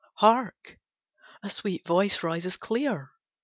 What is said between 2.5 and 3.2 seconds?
clear!